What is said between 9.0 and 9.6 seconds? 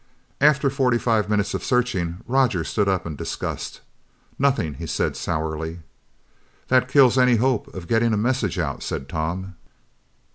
Tom.